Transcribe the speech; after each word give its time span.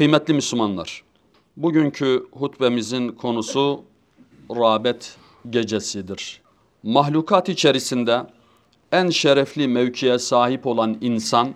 Kıymetli 0.00 0.34
Müslümanlar, 0.34 1.02
bugünkü 1.56 2.26
hutbemizin 2.32 3.08
konusu 3.08 3.82
rağbet 4.50 5.16
gecesidir. 5.50 6.40
Mahlukat 6.82 7.48
içerisinde 7.48 8.26
en 8.92 9.10
şerefli 9.10 9.68
mevkiye 9.68 10.18
sahip 10.18 10.66
olan 10.66 10.98
insan, 11.00 11.54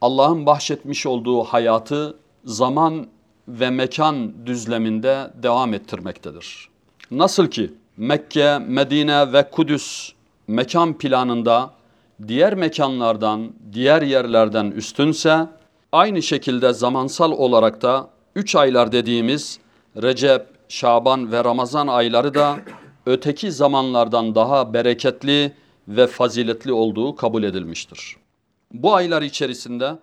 Allah'ın 0.00 0.46
bahşetmiş 0.46 1.06
olduğu 1.06 1.42
hayatı 1.42 2.16
zaman 2.44 3.06
ve 3.48 3.70
mekan 3.70 4.46
düzleminde 4.46 5.30
devam 5.42 5.74
ettirmektedir. 5.74 6.68
Nasıl 7.10 7.46
ki 7.46 7.74
Mekke, 7.96 8.58
Medine 8.58 9.32
ve 9.32 9.50
Kudüs 9.50 10.12
mekan 10.48 10.98
planında 10.98 11.74
diğer 12.28 12.54
mekanlardan, 12.54 13.52
diğer 13.72 14.02
yerlerden 14.02 14.70
üstünse, 14.70 15.48
aynı 15.96 16.22
şekilde 16.22 16.72
zamansal 16.72 17.32
olarak 17.32 17.82
da 17.82 18.10
üç 18.34 18.56
aylar 18.56 18.92
dediğimiz 18.92 19.58
Recep, 20.02 20.46
Şaban 20.68 21.32
ve 21.32 21.44
Ramazan 21.44 21.86
ayları 21.86 22.34
da 22.34 22.56
öteki 23.06 23.52
zamanlardan 23.52 24.34
daha 24.34 24.74
bereketli 24.74 25.52
ve 25.88 26.06
faziletli 26.06 26.72
olduğu 26.72 27.16
kabul 27.16 27.42
edilmiştir. 27.42 28.16
Bu 28.72 28.94
aylar 28.94 29.22
içerisinde 29.22 29.98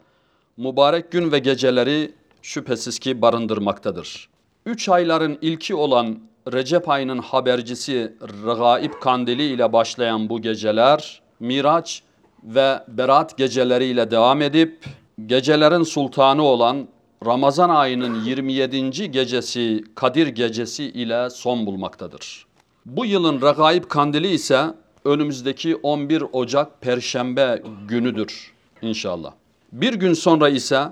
mübarek 0.58 1.12
gün 1.12 1.32
ve 1.32 1.40
geceleri 1.40 2.14
şüphesiz 2.42 3.00
ki 3.00 3.22
barındırmaktadır. 3.22 4.30
Üç 4.66 4.90
ayların 4.90 5.38
ilki 5.42 5.76
olan 5.76 6.20
Recep 6.54 6.90
ayının 6.90 7.18
habercisi 7.18 8.14
Regaib 8.22 8.94
kandili 9.02 9.44
ile 9.44 9.74
başlayan 9.74 10.30
bu 10.30 10.42
geceler 10.42 11.22
Miraç 11.40 12.04
ve 12.44 12.84
Berat 12.88 13.38
geceleriyle 13.38 14.12
devam 14.12 14.42
edip 14.42 14.86
gecelerin 15.26 15.84
sultanı 15.84 16.44
olan 16.44 16.88
Ramazan 17.26 17.70
ayının 17.70 18.24
27. 18.24 19.12
gecesi 19.12 19.84
Kadir 19.96 20.28
gecesi 20.28 20.84
ile 20.84 21.30
son 21.30 21.66
bulmaktadır. 21.66 22.46
Bu 22.86 23.06
yılın 23.06 23.42
Regaib 23.42 23.84
kandili 23.84 24.28
ise 24.28 24.66
önümüzdeki 25.06 25.76
11 25.76 26.24
Ocak 26.32 26.82
Perşembe 26.82 27.64
günüdür 27.88 28.54
inşallah. 28.82 29.32
Bir 29.72 29.94
gün 29.94 30.14
sonra 30.14 30.50
ise 30.50 30.84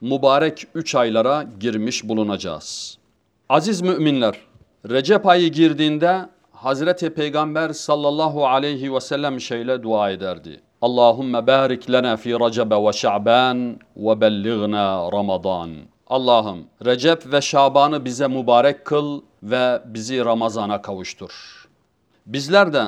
mübarek 0.00 0.66
3 0.74 0.94
aylara 0.94 1.44
girmiş 1.60 2.08
bulunacağız. 2.08 2.98
Aziz 3.48 3.80
müminler, 3.80 4.34
Recep 4.90 5.26
ayı 5.26 5.52
girdiğinde 5.52 6.28
Hazreti 6.52 7.10
Peygamber 7.10 7.72
sallallahu 7.72 8.46
aleyhi 8.46 8.94
ve 8.94 9.00
sellem 9.00 9.40
şöyle 9.40 9.82
dua 9.82 10.10
ederdi. 10.10 10.60
Allahümme 10.82 11.46
barik 11.46 11.92
lena 11.92 12.16
fi 12.16 12.30
Recebe 12.30 12.74
ve 12.74 12.92
Şa'ban 12.92 13.80
ve 13.96 14.20
bellighna 14.20 15.12
Ramazan. 15.12 15.70
Allah'ım 16.06 16.66
Recep 16.84 17.32
ve 17.32 17.40
Şaban'ı 17.40 18.04
bize 18.04 18.28
mübarek 18.28 18.84
kıl 18.84 19.22
ve 19.42 19.82
bizi 19.84 20.24
Ramazan'a 20.24 20.82
kavuştur. 20.82 21.64
Bizler 22.26 22.72
de 22.72 22.84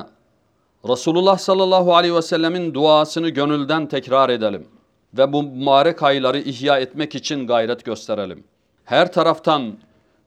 Resulullah 0.89 1.37
sallallahu 1.37 1.95
aleyhi 1.95 2.15
ve 2.15 2.21
sellemin 2.21 2.73
duasını 2.73 3.29
gönülden 3.29 3.87
tekrar 3.87 4.29
edelim 4.29 4.67
ve 5.13 5.33
bu 5.33 5.43
mübarek 5.43 6.03
ayları 6.03 6.39
ihya 6.39 6.79
etmek 6.79 7.15
için 7.15 7.47
gayret 7.47 7.85
gösterelim. 7.85 8.43
Her 8.85 9.11
taraftan 9.11 9.73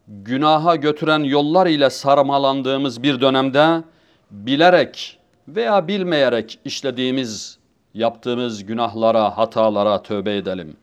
günaha 0.08 0.76
götüren 0.76 1.24
yollar 1.24 1.66
ile 1.66 1.90
sarmalandığımız 1.90 3.02
bir 3.02 3.20
dönemde 3.20 3.82
bilerek 4.30 5.15
veya 5.48 5.88
bilmeyerek 5.88 6.58
işlediğimiz, 6.64 7.58
yaptığımız 7.94 8.64
günahlara, 8.64 9.38
hatalara 9.38 10.02
tövbe 10.02 10.36
edelim. 10.36 10.76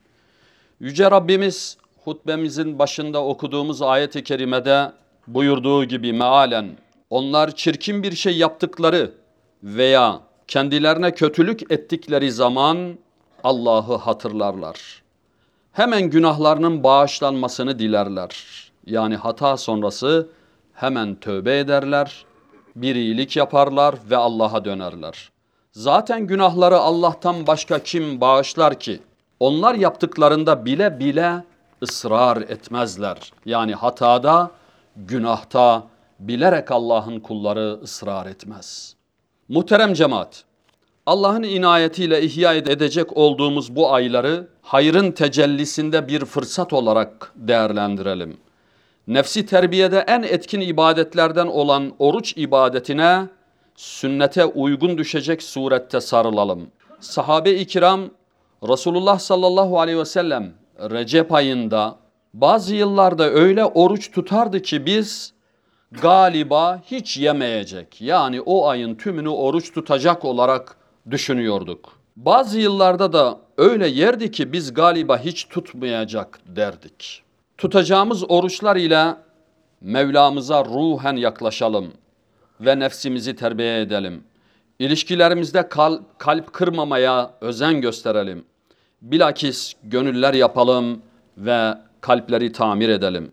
Yüce 0.80 1.12
Rabbimiz 1.12 1.78
hutbemizin 2.04 2.80
başında 2.80 3.24
okuduğumuz 3.24 3.82
ayet-i 3.82 4.24
kerimede 4.24 4.92
buyurduğu 5.28 5.86
gibi 5.86 6.14
mealen 6.14 6.78
onlar 7.10 7.56
çirkin 7.56 8.04
bir 8.04 8.16
şey 8.16 8.38
yaptıkları 8.38 9.12
veya 9.64 10.20
kendilerine 10.48 11.12
kötülük 11.12 11.72
ettikleri 11.72 12.32
zaman 12.32 12.98
Allah'ı 13.44 13.98
hatırlarlar. 13.98 15.04
Hemen 15.72 16.02
günahlarının 16.10 16.84
bağışlanmasını 16.84 17.80
dilerler. 17.80 18.36
Yani 18.86 19.16
hata 19.16 19.58
sonrası 19.58 20.28
hemen 20.74 21.16
tövbe 21.16 21.60
ederler, 21.60 22.26
bir 22.76 22.96
iyilik 22.96 23.38
yaparlar 23.38 23.96
ve 24.10 24.18
Allah'a 24.18 24.66
dönerler. 24.66 25.32
Zaten 25.72 26.28
günahları 26.28 26.78
Allah'tan 26.78 27.48
başka 27.48 27.84
kim 27.84 28.22
bağışlar 28.22 28.80
ki? 28.80 29.00
Onlar 29.40 29.76
yaptıklarında 29.76 30.66
bile 30.66 31.00
bile 31.00 31.44
ısrar 31.84 32.38
etmezler. 32.38 33.18
Yani 33.46 33.76
hatada, 33.76 34.52
günahta 34.96 35.84
bilerek 36.20 36.72
Allah'ın 36.72 37.20
kulları 37.20 37.80
ısrar 37.84 38.26
etmez. 38.26 38.96
Muhterem 39.50 39.94
cemaat, 39.94 40.44
Allah'ın 41.06 41.44
inayetiyle 41.44 42.22
ihya 42.22 42.54
edecek 42.54 43.18
olduğumuz 43.18 43.76
bu 43.76 43.94
ayları 43.94 44.48
hayrın 44.62 45.12
tecellisinde 45.12 46.08
bir 46.08 46.26
fırsat 46.26 46.74
olarak 46.74 47.32
değerlendirelim. 47.36 48.38
Nefsi 49.08 49.46
terbiyede 49.46 50.04
en 50.08 50.24
etkin 50.24 50.62
ibadetlerden 50.62 51.48
olan 51.48 51.94
oruç 52.00 52.34
ibadetine 52.38 53.28
sünnete 53.76 54.46
uygun 54.46 54.98
düşecek 54.98 55.44
surette 55.44 56.02
sarılalım. 56.02 56.68
Sahabe-i 57.00 57.68
kiram 57.68 58.02
Resulullah 58.70 59.20
sallallahu 59.20 59.80
aleyhi 59.80 60.00
ve 60.00 60.06
sellem 60.06 60.54
Recep 60.80 61.34
ayında 61.34 61.96
bazı 62.34 62.76
yıllarda 62.76 63.30
öyle 63.30 63.66
oruç 63.66 64.12
tutardı 64.12 64.62
ki 64.62 64.86
biz 64.86 65.34
galiba 65.92 66.82
hiç 66.86 67.18
yemeyecek. 67.18 68.02
Yani 68.02 68.42
o 68.42 68.68
ayın 68.68 68.96
tümünü 68.96 69.30
oruç 69.30 69.74
tutacak 69.74 70.26
olarak 70.26 70.78
düşünüyorduk. 71.12 71.92
Bazı 72.16 72.60
yıllarda 72.60 73.14
da 73.14 73.40
öyle 73.58 73.88
yerdi 73.88 74.32
ki 74.32 74.54
biz 74.54 74.74
galiba 74.74 75.18
hiç 75.18 75.48
tutmayacak 75.48 76.40
derdik. 76.46 77.24
Tutacağımız 77.58 78.32
oruçlar 78.32 78.76
ile 78.76 79.16
Mevlamıza 79.82 80.66
ruhen 80.66 81.16
yaklaşalım 81.16 81.94
ve 82.60 82.80
nefsimizi 82.80 83.36
terbiye 83.36 83.82
edelim. 83.82 84.24
İlişkilerimizde 84.80 85.70
kal 85.70 86.00
kalp 86.18 86.54
kırmamaya 86.54 87.32
özen 87.42 87.82
gösterelim. 87.82 88.46
Bilakis 89.02 89.74
gönüller 89.84 90.34
yapalım 90.34 91.02
ve 91.38 91.74
kalpleri 92.02 92.52
tamir 92.52 92.90
edelim. 92.90 93.32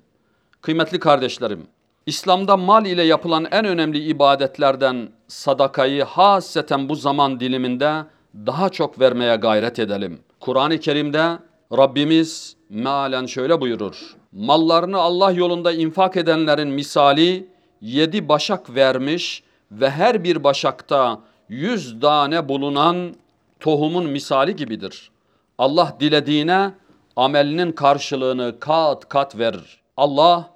Kıymetli 0.63 0.99
kardeşlerim, 0.99 1.67
İslam'da 2.07 2.57
mal 2.57 2.87
ile 2.87 3.03
yapılan 3.03 3.47
en 3.51 3.65
önemli 3.65 3.99
ibadetlerden 3.99 5.09
sadakayı 5.29 6.05
hasreten 6.05 6.89
bu 6.89 6.95
zaman 6.95 7.41
diliminde 7.41 8.05
daha 8.35 8.69
çok 8.69 9.01
vermeye 9.01 9.37
gayret 9.37 9.79
edelim. 9.79 10.21
Kur'an-ı 10.41 10.79
Kerim'de 10.79 11.39
Rabbimiz 11.77 12.57
mealen 12.69 13.27
şöyle 13.27 13.61
buyurur. 13.61 14.17
Mallarını 14.33 14.99
Allah 14.99 15.31
yolunda 15.33 15.73
infak 15.73 16.17
edenlerin 16.17 16.69
misali 16.69 17.49
yedi 17.81 18.29
başak 18.29 18.75
vermiş 18.75 19.43
ve 19.73 19.91
her 19.91 20.25
bir 20.25 20.45
başakta 20.45 21.21
yüz 21.49 22.01
tane 22.01 22.49
bulunan 22.49 23.15
tohumun 23.61 24.07
misali 24.07 24.57
gibidir. 24.57 25.11
Allah 25.59 25.97
dilediğine 26.01 26.73
amelinin 27.17 27.73
karşılığını 27.73 28.61
kat 28.61 29.09
kat 29.09 29.39
verir. 29.39 29.81
Allah 29.97 30.51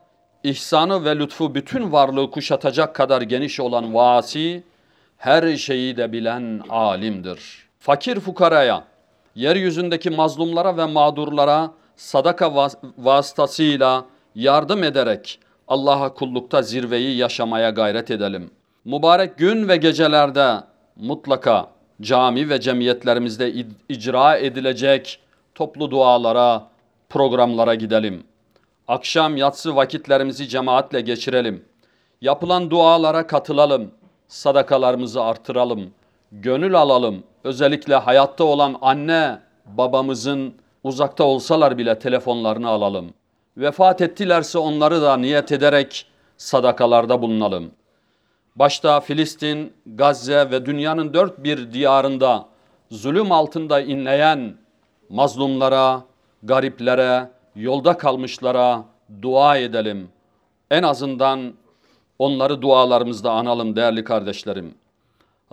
ihsanı 0.44 1.04
ve 1.04 1.18
lütfu 1.18 1.54
bütün 1.54 1.92
varlığı 1.92 2.30
kuşatacak 2.30 2.94
kadar 2.94 3.22
geniş 3.22 3.60
olan 3.60 3.94
vasi, 3.94 4.64
her 5.16 5.56
şeyi 5.56 5.96
de 5.96 6.12
bilen 6.12 6.62
alimdir. 6.68 7.68
Fakir 7.78 8.20
fukaraya, 8.20 8.84
yeryüzündeki 9.34 10.10
mazlumlara 10.10 10.76
ve 10.76 10.84
mağdurlara 10.84 11.70
sadaka 11.96 12.54
vas 12.54 12.74
vasıtasıyla 12.98 14.04
yardım 14.34 14.84
ederek 14.84 15.38
Allah'a 15.68 16.14
kullukta 16.14 16.62
zirveyi 16.62 17.16
yaşamaya 17.16 17.70
gayret 17.70 18.10
edelim. 18.10 18.50
Mübarek 18.84 19.38
gün 19.38 19.68
ve 19.68 19.76
gecelerde 19.76 20.54
mutlaka 20.96 21.68
cami 22.00 22.48
ve 22.48 22.60
cemiyetlerimizde 22.60 23.52
icra 23.88 24.36
edilecek 24.36 25.20
toplu 25.54 25.90
dualara, 25.90 26.68
programlara 27.08 27.74
gidelim. 27.74 28.24
Akşam 28.88 29.36
yatsı 29.36 29.76
vakitlerimizi 29.76 30.48
cemaatle 30.48 31.00
geçirelim. 31.00 31.64
Yapılan 32.20 32.70
dualara 32.70 33.26
katılalım. 33.26 33.90
Sadakalarımızı 34.28 35.22
artıralım. 35.22 35.90
Gönül 36.32 36.74
alalım. 36.74 37.22
Özellikle 37.44 37.94
hayatta 37.94 38.44
olan 38.44 38.76
anne 38.82 39.38
babamızın 39.66 40.54
uzakta 40.84 41.24
olsalar 41.24 41.78
bile 41.78 41.98
telefonlarını 41.98 42.68
alalım. 42.68 43.14
Vefat 43.56 44.00
ettilerse 44.00 44.58
onları 44.58 45.02
da 45.02 45.16
niyet 45.16 45.52
ederek 45.52 46.06
sadakalarda 46.36 47.22
bulunalım. 47.22 47.70
Başta 48.56 49.00
Filistin, 49.00 49.72
Gazze 49.86 50.50
ve 50.50 50.66
dünyanın 50.66 51.14
dört 51.14 51.44
bir 51.44 51.72
diyarında 51.72 52.46
zulüm 52.90 53.32
altında 53.32 53.80
inleyen 53.80 54.54
mazlumlara, 55.08 56.02
gariplere, 56.42 57.30
yolda 57.56 57.98
kalmışlara 57.98 58.84
dua 59.22 59.56
edelim. 59.56 60.08
En 60.70 60.82
azından 60.82 61.54
onları 62.18 62.62
dualarımızda 62.62 63.32
analım 63.32 63.76
değerli 63.76 64.04
kardeşlerim. 64.04 64.74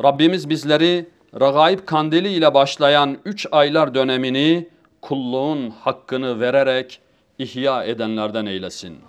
Rabbimiz 0.03 0.49
bizleri 0.49 1.09
Ragaib 1.39 1.79
Kandili 1.85 2.29
ile 2.29 2.53
başlayan 2.53 3.17
üç 3.25 3.47
aylar 3.51 3.93
dönemini 3.93 4.69
kulluğun 5.01 5.69
hakkını 5.69 6.39
vererek 6.39 6.99
ihya 7.39 7.83
edenlerden 7.83 8.45
eylesin. 8.45 8.99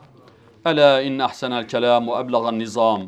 Ela 0.64 1.02
inne 1.02 1.24
ahsenel 1.24 1.68
kelam 1.68 2.08
ve 2.08 2.12
eblagan 2.12 2.58
nizam. 2.58 3.02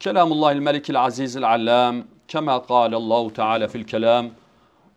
Kelamullahil 0.00 0.58
melikil 0.58 1.00
azizil 1.00 1.48
allam. 1.48 1.96
Kema 2.28 2.66
kâle 2.66 2.96
Allahu 2.96 3.32
Teala 3.32 3.68
fil 3.68 3.84
kelam. 3.84 4.26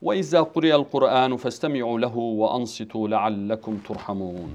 Ve 0.03 0.17
izâ 0.17 0.43
kuriyel 0.43 0.83
Kur'anu 0.91 1.37
festemi'u 1.37 2.01
lehu 2.01 2.41
ve 2.41 2.47
ansitu 2.47 3.11
leallekum 3.11 3.81
turhamun. 3.83 4.51